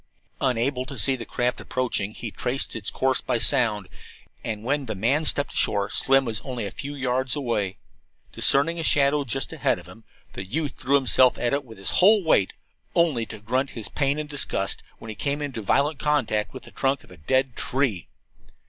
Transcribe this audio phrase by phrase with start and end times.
[0.39, 3.87] Unable to see the craft approaching, he traced its course by sound,
[4.43, 7.77] and when the man stepped ashore Slim was only a few yards away.
[8.31, 10.03] Discerning a shadow just ahead of him,
[10.33, 12.53] the youth threw himself at it with his whole weight,
[12.95, 16.71] only to grunt his pain and disgust as he came into violent contact with the
[16.71, 18.07] trunk of a dead tree.